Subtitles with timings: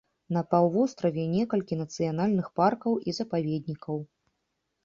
[0.35, 4.03] На паўвостраве некалькі нацыянальных паркаў і запаведнікаў.